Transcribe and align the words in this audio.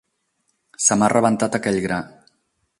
Se 0.85 0.97
m'ha 1.01 1.11
rebentat 1.15 1.59
aquell 1.61 1.81
gra. 1.87 2.03